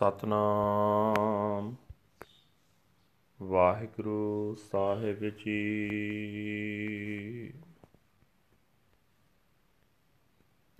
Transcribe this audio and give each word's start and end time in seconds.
ਸਤਨਾਮ। 0.00 1.76
ਵਾਹਿਗੁਰੂ 3.42 4.54
ਸਾਹਿਬ 4.54 5.24
ਜੀ। 5.24 5.88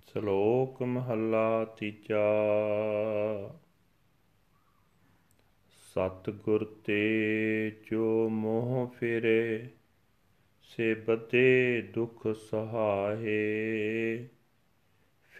ਸ਼ਲੋਕ 0.07 0.83
ਮਹੱਲਾ 0.83 1.65
ਤੀਜਾ। 1.65 2.33
ਸਤਿਗੁਰ 5.69 6.81
ਤੇ 6.85 7.81
ਜੋ 7.91 8.29
ਮੋਹ 8.29 8.95
ਫਿਰੇ 8.99 9.69
ਸੇ 10.61 10.93
ਬਦੇ 10.93 11.81
ਦੁਖ 11.81 12.27
ਸਹਾਏ। 12.27 14.27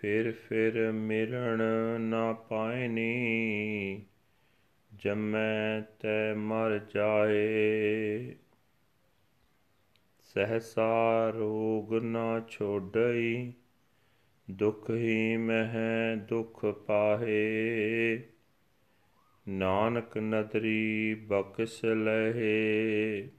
ਫਿਰ 0.02 0.32
ਫਿਰ 0.32 0.92
ਮਿਲਣ 0.92 1.62
ਨਾ 2.02 2.34
ਪਾਇਨੀ 2.34 4.06
ਜਮੈ 4.94 5.82
ਤੈ 6.00 6.34
ਮਰ 6.34 6.80
ਜਾਏ। 6.96 8.36
ਸਹਸਾ 10.22 11.30
ਰੋਗ 11.30 11.94
ਨਾ 11.94 12.40
ਛੋੜਈ 12.50 13.54
ਦੁਖ 14.52 14.90
ਹੀ 14.90 15.38
ਮਹਿ 15.38 16.16
ਦੁਖ 16.16 16.66
ਪਾਹੇ। 16.66 18.24
ਨਾਨਕ 19.48 20.18
ਨਦਰੀ 20.18 21.14
ਬਖਸ਼ 21.14 21.86
ਲਹੇ 21.86 23.30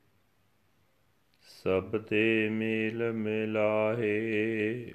ਸਭ 1.41 1.97
ਦੇ 1.97 2.49
ਮੇਲ 2.49 3.13
ਮਿਲਾਹੇ। 3.13 4.95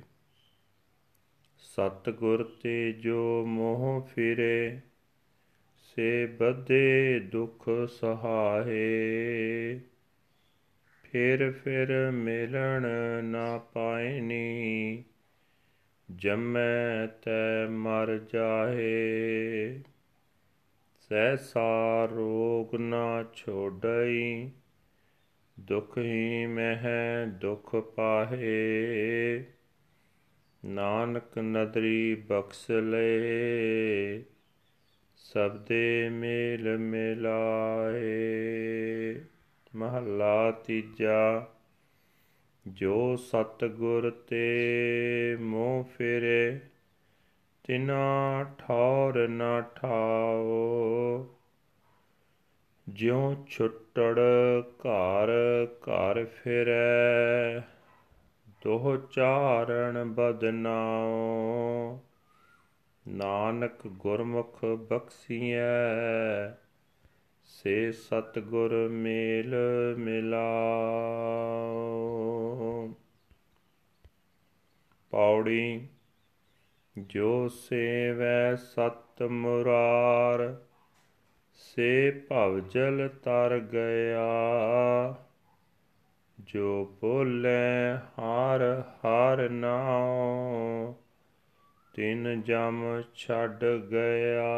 ਸਤਗੁਰ 1.77 2.43
ਤੇ 2.63 2.91
ਜੋ 2.91 3.45
ਮੋਹ 3.45 4.07
ਫਿਰੇ, 4.15 4.79
ਸੇ 5.77 6.25
ਬਦੇ 6.25 7.19
ਦੁਖ 7.19 7.69
ਸਹਾਏ। 7.89 9.79
ਫਿਰ 11.03 11.51
ਫਿਰ 11.51 12.11
ਮਿਲਣ 12.11 12.87
ਨਾ 13.23 13.57
ਪਾਇਨੀ 13.57 15.03
ਜਮੈ 16.11 17.07
ਤੈ 17.07 17.67
ਮਰ 17.69 18.19
ਜਾਹੇ। 18.33 19.79
ਸਹਿਸਾ 20.99 22.05
ਰੋਗ 22.05 22.75
ਨਾ 22.75 23.25
ਛੋੜਈ 23.33 24.49
ਦੁਖ 25.59 25.97
ਹੀ 25.97 26.45
ਮਹਿ 26.45 27.25
ਦੁਖ 27.27 27.75
ਪਾਹੇ। 27.75 29.43
ਨਾਨਕ 30.65 31.37
ਨਦਰੀ 31.37 32.15
ਬਖਸ਼ 32.15 32.71
ਲਏ 32.71 34.23
ਸਭ 35.15 35.57
ਦੇ 35.57 36.09
ਮੇਲ 36.09 36.77
ਮਿਲਾਏ। 36.77 38.05
ਮਹੱਲਾ 39.75 40.51
ਤੀਜਾ, 40.51 41.47
ਜੋ 42.67 43.15
ਸਤਗੁਰ 43.15 44.11
ਤੇ 44.11 45.37
ਮੋਹ 45.39 45.83
ਫਿਰੇ, 45.83 46.59
ਤਿਨਾ 47.63 48.43
ਠੌਰ 48.57 49.27
ਨਾ 49.27 49.61
ਠਾਓ। 49.61 51.33
ਜਿਉ 52.89 53.45
ਛੁੱਟੜ 53.49 54.19
ਘਰ 54.59 55.29
ਘਰ 55.71 56.25
ਫਿਰੈ 56.25 57.59
ਤੋਹ 58.61 58.97
ਚਾਰਣ 59.11 60.05
ਬਦਨਾਉ। 60.05 61.99
ਨਾਨਕ 63.07 63.87
ਗੁਰਮੁਖ 63.87 64.65
ਬਖਸੀਐ, 64.65 66.49
ਸੇ 67.43 67.91
ਸਤਗੁਰ 67.91 68.87
ਮੇਲ 68.87 69.55
ਮਿਲਾਉ। 69.97 70.53
ਪੌੜੀ, 75.11 75.87
ਜੋ 76.97 77.47
ਸੇਵੈ 77.47 78.55
ਸਤ 78.55 79.23
ਮੁਰਾਰ, 79.23 80.61
ਸੇ 81.53 82.11
ਭਵਜਲ 82.11 83.09
ਤਰ 83.23 83.59
ਗਿਆ। 83.59 84.27
ਜੋ 86.47 86.97
ਬੋਲੇ 87.01 87.95
ਹਰ 87.95 88.83
ਹਰ 88.99 89.49
ਨਾਉ 89.49 90.95
ਤਿਨ 91.93 92.41
ਜਮ 92.41 93.01
ਛੱਡ 93.15 93.65
ਗਿਆ। 93.65 94.55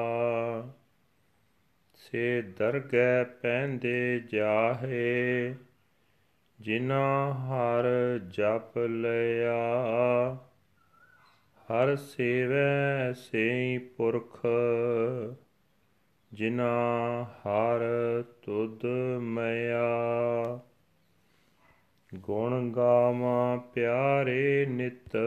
ਸੇ 1.96 2.42
ਦਰਗਹਿ 2.42 3.26
ਪੈਂਦੇ 3.42 4.20
ਜਾਹੇ 4.20 5.56
ਜਿਨਾ 6.60 7.34
ਹਰ 7.34 7.86
ਜਪ 8.28 8.78
ਲਿਆ। 8.78 9.64
ਹਰ 11.60 11.96
ਸੇਵੈ 11.96 13.14
ਸੇਈ 13.14 13.78
ਪੁਰਖ 13.78 14.46
ਜਿਨਾ 16.34 16.84
ਹਰ 17.24 17.82
ਤੁਧ 18.42 18.86
ਮਿਆ। 19.22 19.90
ਗੁਣ 22.16 22.72
ਗਾਵਾਂ 22.72 23.58
ਪਿਆਰੇ 23.58 24.66
ਨਿਤ, 24.66 25.18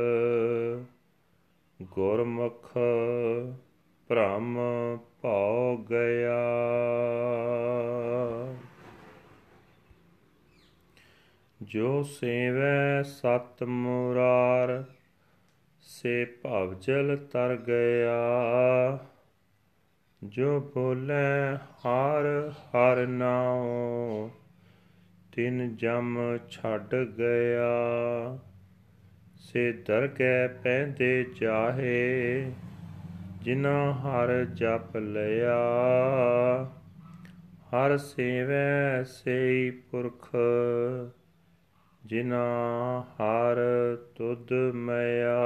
ਗੁਰਮੁਖ 1.82 2.72
ਭ੍ਰਮ 4.08 4.58
ਭਉ 5.22 5.76
ਗਿਆ। 5.90 6.42
ਜੋ 11.62 12.02
ਸੇਵੈ 12.02 13.02
ਸਤ 13.02 13.62
ਮੁਰਾਰ, 13.62 14.84
ਸੇ 15.80 16.24
ਭਵਜਲ 16.24 17.16
ਤਰ 17.32 17.56
ਗਿਆ। 17.56 18.20
ਜੋ 20.24 20.60
ਬੋਲੇ 20.60 21.56
ਹਰ 21.56 22.52
ਹਰ 22.56 23.06
ਨਾਉ 23.06 24.30
ਤਿਨ 25.32 25.76
ਜਮ 25.76 26.38
ਛੱਡ 26.50 26.94
ਗਿਆ। 26.94 27.72
ਸੇ 29.36 29.72
ਦਰਗਹਿ 29.72 30.48
ਪੈਂਦੇ 30.48 31.24
ਚਾਹੇ 31.24 32.52
ਜਿਨਾ 33.42 33.92
ਹਰ 33.92 34.44
ਜਪ 34.44 34.96
ਲਿਆ। 34.96 35.58
ਹਰ 37.68 37.96
ਸੇਵੈ 37.96 39.02
ਸੇਈ 39.02 39.70
ਪੁਰਖ 39.70 40.36
ਜਿਨਾ 42.06 42.44
ਹਰ 43.00 43.56
ਤੁਧ 44.14 44.52
ਮਿਆ। 44.74 45.40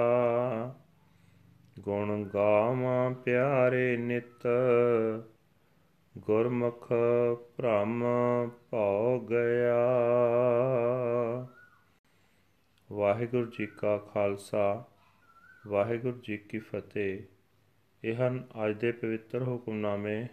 ਗੁਣ 1.81 2.25
ਗਾਵਾਂ 2.25 3.11
ਪਿਆਰੇ 3.11 3.97
ਨਿਤ 3.97 4.47
ਗੁਰਮੁਖ 6.27 6.89
ਭ੍ਰਮ 7.57 8.05
ਭਉ 8.71 9.21
ਗਿਆ। 9.21 9.87
ਵਾਹਿਗੁਰੂ 12.93 13.47
ਜੀ 13.47 13.67
ਕਾ 13.67 13.99
ਖਾਲਸਾ, 13.99 14.85
ਵਾਹਿਗੁਰੂ 15.67 16.21
ਜੀ 16.23 16.37
ਕੀ 16.39 16.59
ਫਤਿਹ। 16.59 17.23
ਇਹ 18.05 18.15
ਹਨ 18.15 18.47
ਅੱਜ 18.67 18.81
ਦੇ 18.81 18.93
ਪਵਿੱਤਰ 18.93 19.43
ਹੁਕਮਨਾਮੇ 19.43 20.27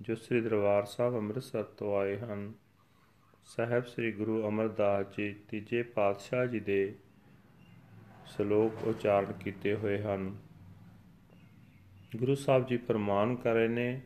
ਜੋ 0.00 0.14
ਸ੍ਰੀ 0.14 0.40
ਦਰਬਾਰ 0.40 0.84
ਸਾਹਿਬ 0.84 1.14
ਅੰਮ੍ਰਿਤਸਰ 1.14 1.62
ਤੋਂ 1.62 1.98
ਆਏ 1.98 2.18
ਹਨ। 2.18 2.52
ਸਾਹਿਬ 3.44 3.84
ਸ੍ਰੀ 3.84 4.12
ਗੁਰੂ 4.12 4.48
ਅਮਰਦਾਸ 4.48 5.06
ਜੀ 5.16 5.34
ਤੀਜੇ 5.48 5.82
ਪਾਤਸ਼ਾਹ 5.82 6.46
ਜੀ 6.46 6.60
ਦੇ 6.60 6.94
ਸ਼ਲੋਕ 8.26 8.88
ਉਚਾਰਨ 8.88 9.32
ਕੀਤੇ 9.32 9.74
ਹੋਏ 9.74 10.02
ਹਨ। 10.02 10.36
ਗੁਰੂ 12.16 12.34
ਸਾਹਿਬ 12.34 12.66
ਜੀ 12.66 12.76
ਫਰਮਾਨ 12.76 13.36
ਕਰ 13.36 13.54
ਰਹੇ 13.54 13.68
ਨੇ 13.68 14.00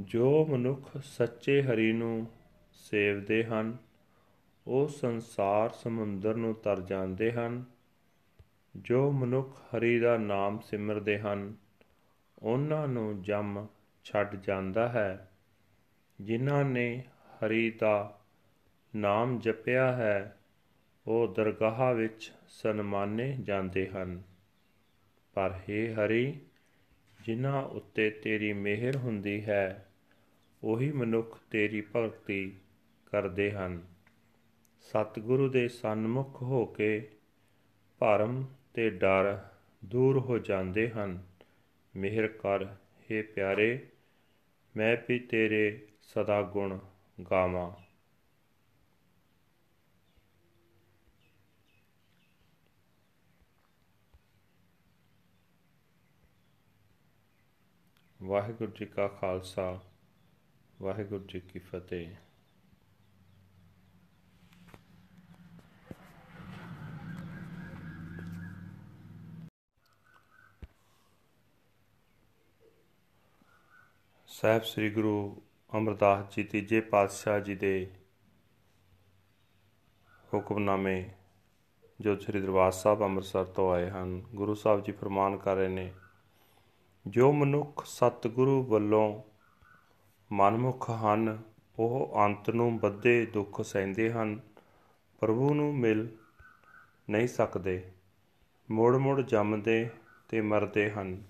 ਜੋ 0.00 0.46
ਮਨੁੱਖ 0.46 0.90
ਸੱਚੇ 1.02 1.62
ਹਰੀ 1.62 1.92
ਨੂੰ 1.92 2.26
ਸੇਵਦੇ 2.72 3.44
ਹਨ, 3.44 3.76
ਉਹ 4.66 4.88
ਸੰਸਾਰ 4.88 5.70
ਸਮੁੰਦਰ 5.70 6.34
ਨੂੰ 6.34 6.54
ਤਰ 6.54 6.80
ਜਾਂਦੇ 6.80 7.32
ਹਨ। 7.32 7.64
ਜੋ 8.76 9.12
ਮਨੁੱਖ 9.12 9.58
ਹਰੀ 9.58 10.00
ਦਾ 10.00 10.16
ਨਾਮ 10.16 10.58
ਸਿਮਰਦੇ 10.58 11.18
ਹਨ, 11.18 11.54
ਉਹਨਾਂ 12.38 12.88
ਨੂੰ 12.88 13.22
ਜਮ 13.22 13.66
ਛੱਡ 14.04 14.36
ਜਾਂਦਾ 14.36 14.88
ਹੈ। 14.88 15.30
ਜਿਨ੍ਹਾਂ 16.20 16.64
ਨੇ 16.64 17.04
ਹਰੀ 17.36 17.70
ਦਾ 17.70 18.20
ਨਾਮ 18.96 19.38
ਜਪਿਆ 19.38 19.92
ਹੈ, 19.92 20.38
ਉਹ 21.06 21.28
ਦਰਗਾਹ 21.28 21.94
ਵਿੱਚ 21.94 22.32
ਸਨਮਾਨੇ 22.48 23.38
ਜਾਂਦੇ 23.42 23.88
ਹਨ। 23.88 24.22
ਪਰ 25.34 25.50
हे 25.50 25.94
ਹਰੀ, 25.94 26.40
ਜਿਨ੍ਹਾਂ 27.24 27.62
ਉੱਤੇ 27.62 28.10
ਤੇਰੀ 28.10 28.52
ਮਿਹਰ 28.52 28.96
ਹੁੰਦੀ 28.96 29.44
ਹੈ 29.44 29.84
ਉਹੀ 30.64 30.92
ਮਨੁੱਖ 30.92 31.38
ਤੇਰੀ 31.50 31.86
ਭਗਤੀ 31.96 32.56
ਕਰਦੇ 33.06 33.52
ਹਨ। 33.52 33.86
ਸਤਿਗੁਰੂ 34.80 35.48
ਦੇ 35.48 35.68
ਸਨਮੁਖ 35.68 36.42
ਹੋ 36.42 36.66
ਕੇ 36.66 37.10
ਭਰਮ 37.98 38.46
ਤੇ 38.74 38.90
ਡਰ 38.90 39.48
ਦੂਰ 39.84 40.18
ਹੋ 40.18 40.38
ਜਾਂਦੇ 40.38 40.90
ਹਨ। 40.90 41.22
ਮਿਹਰ 41.96 42.28
ਕਰ 42.28 42.64
हे 42.64 43.26
ਪਿਆਰੇ, 43.34 43.88
ਮੈਂ 44.76 44.96
ਵੀ 45.08 45.18
ਤੇਰੇ 45.18 45.88
ਸਦਾ 46.02 46.42
ਗੁਣ 46.42 46.78
ਗਾਵਾਂ। 47.30 47.70
ਵਾਹਿਗੁਰੂ 58.22 58.72
ਜੀ 58.72 58.86
ਕਾ 58.86 59.08
ਖਾਲਸਾ। 59.08 59.80
ਵਾਹਿਗੁਰੂ 60.82 61.24
ਜੀ 61.24 61.40
ਕੀ 61.40 61.58
ਫਤਿਹ। 61.58 62.14
ਸਾਹਿਬ 74.26 74.62
ਸ੍ਰੀ 74.62 74.90
ਗੁਰੂ 74.90 75.42
ਅਮਰਦਾਸ 75.76 76.34
ਜੀ 76.34 76.44
ਤੀਜੇ 76.44 76.80
ਪਾਤਸ਼ਾਹ 76.80 77.40
ਜੀ 77.40 77.54
ਦੇ 77.54 77.94
ਹੁਕਮਨਾਮੇ, 80.34 81.10
ਜੋ 82.00 82.16
ਸ੍ਰੀ 82.16 82.40
ਦਰਬਾਰ 82.40 82.72
ਸਾਹਿਬ 82.72 83.02
ਅੰਮ੍ਰਿਤਸਰ 83.02 83.44
ਤੋਂ 83.44 83.72
ਆਏ 83.72 83.90
ਹਨ, 83.90 84.20
ਗੁਰੂ 84.34 84.54
ਸਾਹਿਬ 84.54 84.84
ਜੀ 84.84 84.92
ਫਰਮਾਨ 84.92 85.36
ਕਰ 85.36 85.56
ਰਹੇ 85.56 85.68
ਨੇ, 85.68 85.92
ਜੋ 87.06 87.32
ਮਨੁੱਖ 87.32 87.84
ਸਤਿਗੁਰੂ 87.86 88.62
ਵੱਲੋਂ 88.62 89.22
ਮਨਮੁਖ 90.32 90.90
ਹਨ, 90.90 91.42
ਉਹ 91.78 92.12
ਅੰਤ 92.24 92.50
ਨੂੰ 92.50 92.78
ਬੱਧੇ 92.78 93.26
ਦੁੱਖ 93.26 93.62
ਸਹਿੰਦੇ 93.62 94.12
ਹਨ, 94.12 94.40
ਪ੍ਰਭੂ 95.20 95.54
ਨੂੰ 95.54 95.78
ਮਿਲ 95.78 96.16
ਨਹੀਂ 97.10 97.28
ਸਕਦੇ। 97.28 97.92
ਮੁੜ 98.70 98.96
ਮੁੜ 98.96 99.20
ਜੰਮਦੇ 99.20 99.90
ਤੇ 100.28 100.40
ਮਰਦੇ 100.40 100.90
ਹਨ। 100.90 101.22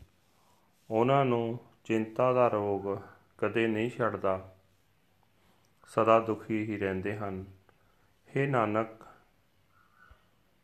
ਉਹਨਾਂ 0.91 1.25
ਨੂੰ 1.25 1.59
ਚਿੰਤਾ 1.85 2.33
ਦਾ 2.33 2.49
ਰੋਗ 2.49 2.97
ਕਦੇ 3.39 3.67
ਨਹੀਂ 3.67 3.91
ਛੱਡਦਾ। 3.91 4.55
ਸਦਾ 5.87 6.21
ਦੁਖੀ 6.21 6.65
ਹੀ 6.65 6.79
ਰਹਿੰਦੇ 6.79 7.17
ਹਨ। 7.17 7.45
हे 8.37 8.51
ਨਾਨਕ, 8.51 8.89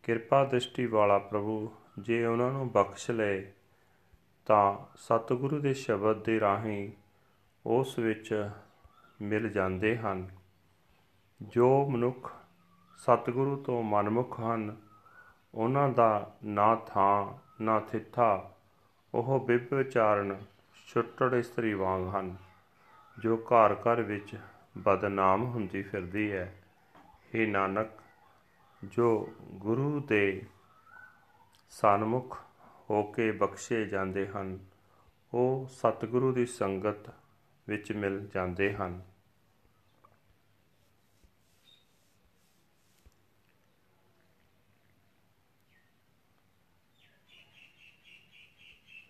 ਕਿਰਪਾ 0.02 0.44
ਦ੍ਰਿਸ਼ਟੀ 0.44 0.86
ਵਾਲਾ 0.86 1.18
ਪ੍ਰਭੂ, 1.18 1.74
ਜੇ 1.98 2.26
ਉਹਨਾਂ 2.26 2.52
ਨੂੰ 2.52 2.72
ਬਖਸ਼ 2.72 3.10
ਲਏ, 3.10 3.52
ਤਾਂ 4.46 4.96
ਸਤਿਗੁਰੂ 4.96 5.58
ਦੇ 5.58 5.74
ਸ਼ਬਦ 5.74 6.24
ਦੇ 6.24 6.40
ਰਾਹੀਂ 6.40 7.03
ਉਸ 7.66 7.98
ਵਿੱਚ 7.98 8.50
ਮਿਲ 9.22 9.48
ਜਾਂਦੇ 9.48 9.96
ਹਨ, 9.96 10.28
ਜੋ 11.42 11.86
ਮਨੁੱਖ 11.90 12.32
ਸਤਿਗੁਰੂ 12.96 13.56
ਤੋਂ 13.56 13.82
ਮਨਮੁਖ 13.82 14.40
ਹਨ, 14.40 14.76
ਉਹਨਾਂ 15.54 15.88
ਦਾ 15.88 16.36
ਨਾ 16.44 16.76
ਥਾਂ, 16.76 17.32
ਨਾ 17.62 17.80
ਥਿੱਥਾ, 17.80 18.52
ਉਹ 19.14 19.40
ਬਿਬ 19.40 19.74
ਵਿਚਾਰਨ 19.74 20.36
ਛੁੱਟੜ 20.86 21.34
ਇਸਤਰੀ 21.34 21.74
ਵਾਂਗ 21.74 22.14
ਹਨ, 22.14 22.36
ਜੋ 23.18 23.36
ਘਰ 23.36 23.74
ਘਰ 23.74 24.02
ਵਿੱਚ 24.02 24.36
ਬਦਨਾਮ 24.78 25.44
ਹੁੰਦੀ 25.44 25.82
ਫਿਰਦੀ 25.82 26.32
ਹੈ। 26.32 26.62
हे 27.34 27.48
ਨਾਨਕ, 27.48 27.88
ਜੋ 28.84 29.34
ਗੁਰੂ 29.50 30.00
ਦੇ 30.00 30.42
ਸਨਮੁਖ 31.70 32.38
ਹੋ 32.90 33.02
ਕੇ 33.02 33.32
ਬਖਸ਼ੇ 33.32 33.84
ਜਾਂਦੇ 33.84 34.28
ਹਨ, 34.28 34.58
ਉਹ 35.34 35.66
ਸਤਿਗੁਰੂ 35.70 36.32
ਦੀ 36.32 36.46
ਸੰਗਤ 36.46 37.10
ਵਿੱਚ 37.68 37.92
ਮਿਲ 37.92 38.28
ਜਾਂਦੇ 38.28 38.74
ਹਨ। 38.74 39.02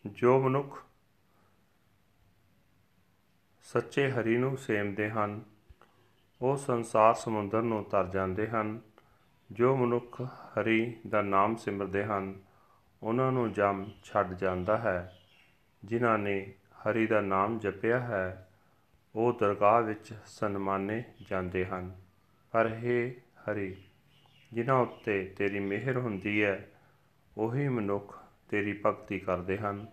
ਜੋ 0.06 0.40
ਮਨੁੱਖ 0.40 0.84
ਸੱਚੇ 3.62 4.10
ਹਰੀ 4.10 4.36
ਨੂੰ 4.36 4.56
ਸੇਮਦੇ 4.58 5.10
ਹਨ, 5.10 5.44
ਉਹ 6.42 6.56
ਸੰਸਾਰ 6.56 7.14
ਸਮੁੰਦਰ 7.14 7.62
ਨੂੰ 7.62 7.84
ਤਰ 7.84 8.06
ਜਾਂਦੇ 8.06 8.48
ਹਨ। 8.48 8.80
ਜੋ 9.52 9.76
ਮਨੁੱਖ 9.76 10.22
ਹਰੀ 10.22 10.96
ਦਾ 11.08 11.22
ਨਾਮ 11.22 11.56
ਸਿਮਰਦੇ 11.56 12.04
ਹਨ, 12.04 12.42
ਉਹਨਾਂ 13.02 13.32
ਨੂੰ 13.32 13.52
ਜਮ 13.52 13.90
ਛੱਡ 14.04 14.34
ਜਾਂਦਾ 14.34 14.78
ਹੈ, 14.78 15.18
ਜਿਨ੍ਹਾਂ 15.84 16.18
ਨੇ 16.18 16.54
ਹਰੀ 16.90 17.06
ਦਾ 17.06 17.20
ਨਾਮ 17.20 17.58
ਜਪਿਆ 17.58 18.00
ਹੈ, 18.00 18.48
ਉਹ 19.14 19.32
ਦਰਗਾਹ 19.32 19.82
ਵਿੱਚ 19.82 20.14
ਸਨਮਾਨੇ 20.26 21.04
ਜਾਂਦੇ 21.30 21.66
ਹਨ। 21.66 21.96
ਪਰ 22.50 22.66
हे 22.66 23.20
ਹਰੀ, 23.40 23.76
ਜਿਨ੍ਹਾਂ 24.52 24.76
ਉੱਤੇ 24.76 25.34
ਤੇਰੀ 25.36 25.60
ਮਿਹਰ 25.60 25.96
ਹੁੰਦੀ 25.96 26.44
ਹੈ, 26.44 26.70
ਉਹੀ 27.38 27.68
ਮਨੁੱਖ 27.68 28.24
ਤੇਰੀ 28.48 28.80
ਭਗਤੀ 28.86 29.18
ਕਰਦੇ 29.18 29.58
ਹਨ। 29.58 29.86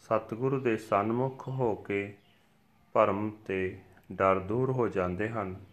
ਸਤਿਗੁਰੂ 0.00 0.60
ਦੇ 0.60 0.76
ਸਨਮੁਖ 0.76 1.48
ਹੋ 1.48 1.74
ਕੇ 1.74 2.16
ਭਰਮ 2.92 3.30
ਤੇ 3.46 3.78
ਡਰ 4.12 4.38
ਦੂਰ 4.38 4.70
ਹੋ 4.70 4.88
ਜਾਂਦੇ 4.88 5.28
ਹਨ। 5.28 5.64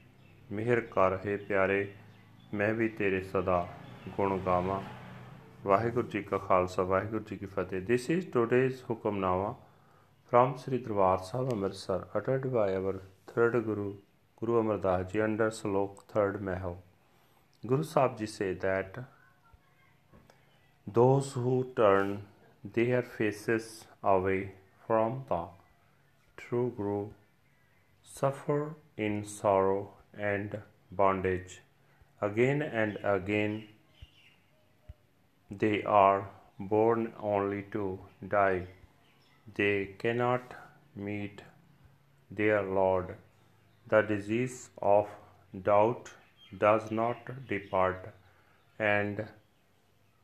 ਮਿਹਰ 0.51 0.81
ਕਰ, 0.81 1.17
ਹੈ 1.25 1.37
ਪਿਆਰੇ, 1.37 1.93
ਮੈਂ 2.53 2.73
ਵੀ 2.73 2.89
ਤੇਰੇ 2.89 3.21
ਸਦਾ 3.21 3.69
ਗੁਣ 4.09 4.39
ਗਾਵਾਂ। 4.39 4.81
ਵਾਹਿਗੁਰੂ 5.65 6.07
ਜੀ 6.07 6.23
ਕਾ 6.23 6.37
ਖਾਲਸਾ, 6.37 6.83
ਵਾਹਿਗੁਰੂ 6.83 7.23
ਜੀ 7.23 7.37
ਕੀ 7.37 7.45
ਫਤਿਹ। 7.45 7.85
This 7.85 8.09
is 8.09 8.31
today's 8.31 8.83
hukamnama. 8.89 9.62
From 10.33 10.53
Sri 10.57 10.77
Darbar 10.79 11.23
Sahib 11.25 11.51
Amritsar 11.53 12.07
uttered 12.15 12.45
by 12.51 12.73
our 12.75 12.93
third 13.31 13.57
Guru 13.65 13.97
Guru 14.39 14.55
Amardas 14.61 15.11
Ji 15.11 15.21
under 15.25 15.49
Slok 15.57 16.01
third 16.13 16.41
Mahal 16.47 16.77
Guru 17.67 17.83
Sahib 17.83 18.17
Ji 18.17 18.25
say 18.25 18.47
that 18.63 18.97
those 20.99 21.31
who 21.33 21.55
turn 21.75 22.17
their 22.79 23.03
faces 23.03 23.85
away 24.15 24.39
from 24.87 25.23
the 25.29 25.43
true 26.35 26.73
Guru 26.75 26.97
suffer 28.01 28.73
in 28.97 29.23
sorrow 29.37 29.81
and 30.17 30.61
bondage. 30.91 31.61
Again 32.21 32.63
and 32.63 32.97
again, 33.17 33.67
they 35.51 35.83
are 35.83 36.29
born 36.59 37.11
only 37.21 37.67
to 37.75 37.99
die. 38.39 38.63
They 39.55 39.95
cannot 39.97 40.53
meet 40.95 41.41
their 42.31 42.61
Lord. 42.63 43.15
The 43.87 44.01
disease 44.01 44.69
of 44.81 45.07
doubt 45.61 46.09
does 46.57 46.89
not 46.91 47.17
depart, 47.47 48.09
and 48.79 49.27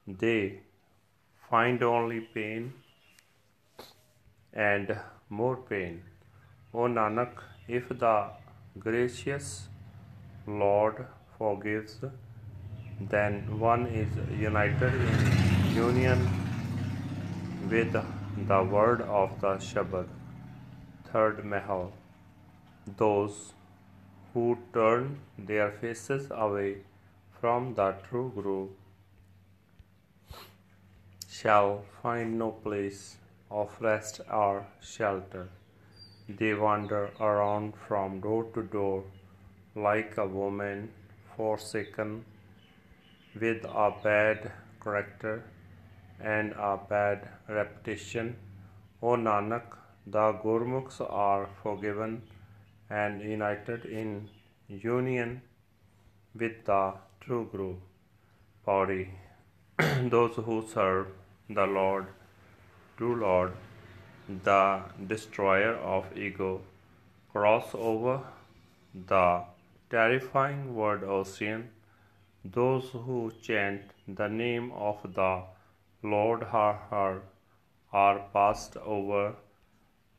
they 0.08 0.62
find 1.50 1.84
only 1.84 2.22
pain 2.22 2.74
and 4.54 4.98
more 5.30 5.58
pain. 5.58 6.04
O 6.74 6.88
Nanak, 6.88 7.44
if 7.68 7.90
the 7.90 8.30
gracious 8.80 9.68
Lord 10.48 11.06
forgives, 11.38 12.00
then 13.00 13.60
one 13.60 13.86
is 13.88 14.08
united 14.40 14.94
in 14.94 15.76
union 15.76 16.28
with 17.70 17.96
the 18.48 18.64
word 18.64 19.02
of 19.02 19.42
the 19.42 19.56
Shabad. 19.58 20.08
Third 21.12 21.44
Mahal. 21.44 21.92
Those 22.98 23.54
who 24.34 24.58
turn 24.74 25.20
their 25.38 25.72
faces 25.72 26.32
away 26.32 26.78
from 27.40 27.74
the 27.76 27.96
true 28.08 28.32
Guru 28.34 28.70
shall 31.28 31.84
find 32.02 32.40
no 32.40 32.52
place 32.52 33.18
of 33.52 33.76
rest 33.82 34.22
or 34.32 34.66
shelter. 34.82 35.50
They 36.30 36.54
wander 36.54 37.12
around 37.20 37.74
from 37.88 38.20
door 38.22 38.46
to 38.54 38.64
door 38.64 39.04
like 39.76 40.18
a 40.18 40.26
woman 40.26 40.92
forsaken 41.36 42.26
with 43.40 43.66
a 43.66 43.94
bad 44.04 44.52
character 44.82 45.44
and 46.22 46.52
a 46.54 46.78
bad 46.90 47.28
reputation. 47.48 48.36
O 49.02 49.16
Nanak, 49.16 49.78
the 50.06 50.34
Gurmukhs 50.44 51.00
are 51.02 51.48
forgiven 51.64 52.22
and 52.90 53.22
united 53.22 53.86
in 53.86 54.30
union 54.68 55.42
with 56.36 56.66
the 56.66 56.94
true 57.22 57.48
Guru. 57.52 57.76
Pauri. 58.66 59.10
Those 60.14 60.36
who 60.36 60.66
serve 60.68 61.08
the 61.50 61.66
Lord, 61.66 62.08
true 62.98 63.16
Lord, 63.16 63.54
the 64.44 64.82
destroyer 65.08 65.74
of 65.76 66.06
ego, 66.16 66.62
cross 67.32 67.72
over 67.74 68.22
the 68.94 69.44
terrifying 69.90 70.76
word 70.76 71.04
ocean. 71.04 71.70
Those 72.44 72.90
who 72.92 73.32
chant 73.42 73.82
the 74.08 74.28
name 74.28 74.72
of 74.74 75.02
the 75.16 75.44
Lord 76.02 76.44
her 76.44 77.22
are 77.92 78.20
passed 78.34 78.78
over 78.78 79.36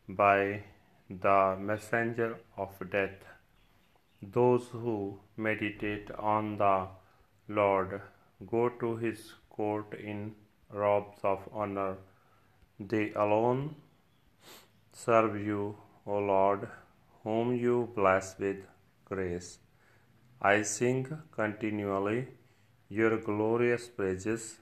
by 0.08 0.64
the 1.08 1.56
messenger 1.58 2.38
of 2.56 2.70
death. 2.90 3.24
Those 4.22 4.68
who 4.68 5.20
meditate 5.36 6.10
on 6.18 6.58
the 6.58 6.88
Lord 7.48 8.02
go 8.46 8.68
to 8.68 8.96
his 8.96 9.32
court 9.48 9.94
in 9.94 10.34
robes 10.70 11.18
of 11.22 11.48
honor. 11.52 11.96
They 12.78 13.12
alone 13.12 13.76
serve 14.92 15.40
you, 15.40 15.76
O 16.06 16.18
Lord. 16.18 16.68
whom 17.24 17.54
you 17.54 17.92
bless 17.94 18.38
with 18.38 18.60
grace. 19.04 19.58
I 20.40 20.62
sing 20.62 21.00
continually 21.32 22.28
your 22.88 23.18
glorious 23.18 23.88
praises, 23.88 24.58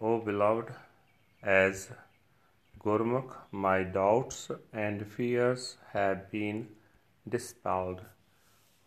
O 0.00 0.20
beloved, 0.20 0.72
as 1.42 1.90
Gurmukh, 2.78 3.32
my 3.50 3.82
doubts 3.82 4.48
and 4.72 5.04
fears 5.04 5.76
have 5.92 6.30
been 6.30 6.68
dispelled. 7.28 8.02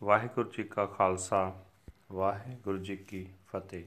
Vaheguru 0.01 0.53
Ji 0.53 0.63
ka 0.63 0.87
Khalsa, 0.87 1.51
Vaheguru 2.09 2.81
Ji 2.81 2.95
ki 2.95 3.27
Fateh. 3.51 3.83